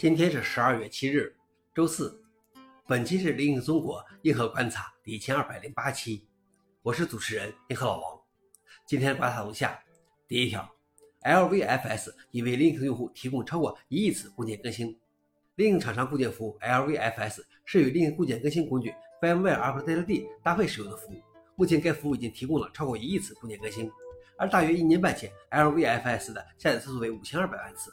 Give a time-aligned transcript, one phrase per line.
[0.00, 1.36] 今天是十二月七日，
[1.74, 2.24] 周四。
[2.86, 6.22] 本期是《另一中国硬核观察》第一千二百零八期，
[6.80, 8.18] 我是主持人硬核老王。
[8.86, 9.78] 今天观察如下：
[10.26, 10.66] 第一条
[11.20, 14.98] ，LVFS 已为 Linux 用户提供超过一亿次固件更新。
[15.58, 21.20] Linux 厂商固件服务 LVFS 是与 Linux 固件更新工具 Firmware Update 搭配使用的服务。
[21.56, 23.92] 目前该服务已经提供了超过一亿次固件更新，
[24.38, 27.92] 而大约一年半前，LVFS 的下载次数为五千二百万次。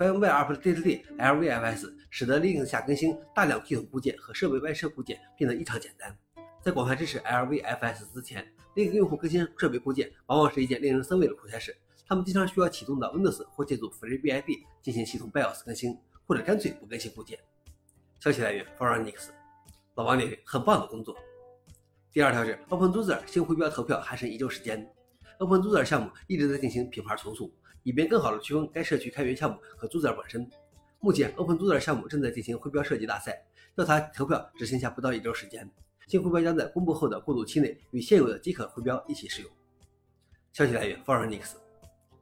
[0.00, 6.16] Firmware Update LVFS 使得 Linux 下更新大量系统固件和设备外设固件变得异常简单。
[6.62, 11.76] 在广泛支持 LVFS 之前，Linux 用户更新设备固件往往是一件令人生畏的苦差事。
[12.08, 17.38] 他们经常需要启动的 Windows 或借助 FreeBSD 进行系统 BIOS 更新，或者干脆不更新固件。
[18.20, 19.30] 消息来源 f o r u n i x
[19.96, 21.14] 老王点评：很棒的工作。
[22.10, 24.90] 第二条是 OpenZoozer 新徽标投票还剩一周时间。
[25.40, 27.50] OpenZoozer 项目一直在进行品牌重塑。
[27.82, 30.46] 以便更好地区分该社区开源项目和 Zoozer 本身。
[30.98, 33.42] 目前，OpenZoozer 项目正在进行徽标设计大赛，
[33.74, 35.66] 调查投票只剩下不到一周时间。
[36.06, 39.50] 新徽标将在公布后的过渡期内与现有的即可徽标一起使用。
[40.52, 41.56] 消息来源 f o r e i g n x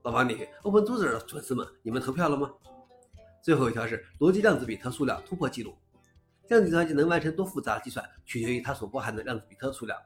[0.03, 2.53] 老王你 OpenZoozer 的粉丝们，你们投票了吗？
[3.43, 5.75] 最后一条是逻辑量子比特数量突破记录。
[6.47, 9.99] 量子计算机能完成多复杂计算，取决于它所包含的量子比特数量。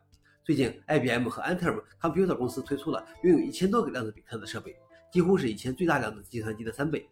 [0.45, 4.77] 最近，IBM 和 Anthem Computer 公司推出了拥有一千多个量子比特的设备。
[5.13, 7.09] 几乎是以前最大量子计算机的三倍，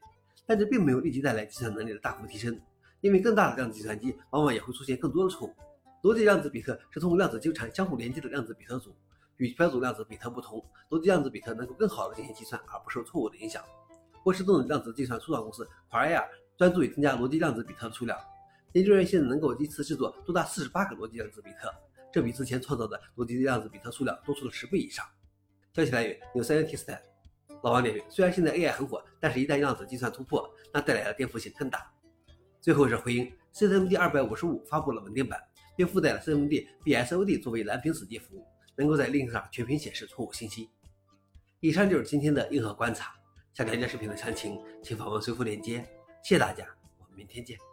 [0.47, 2.61] 但这并没有立即带来计算能力的大幅提升，
[3.01, 5.55] 因为更大的量子计算机往往也会出现更多的错误。
[6.03, 8.93] 逻辑量子比特是通过量子纠缠相互连接的量子比特组，
[9.37, 13.63] 与标准量子比特不同，逻辑量子比特能够更好的进行计算而不受错误的影响。
[14.25, 16.25] 波士顿量子计算初创公司 Qualia
[16.57, 18.19] 专注于增加逻辑量子比特的数量，
[18.73, 21.73] 研究人员现在能够一次制作多达四十八个逻辑量子比特，
[22.13, 25.05] 这比之前创造的逻辑量子比特数量多出了十倍以上。
[25.73, 26.99] 消息来源：New Scientist。
[27.63, 31.93] 老王点评：虽然现在 AI 很火，但是一旦量子计算突破，那带来的颠覆性更大。
[32.61, 35.39] 最后是回应，CMD 二百五十五发布了稳定版，
[35.77, 40.71] 并附带了 CMD BSOD 作为蓝屏死机服务，能够在 Linux 上全屏显示错误信息。
[41.61, 43.15] 以上就是今天的硬核观察。
[43.53, 45.79] 想了解视频的详情，请访问随附链接。
[46.23, 46.65] 谢谢大家，
[46.99, 47.70] 我们明天见。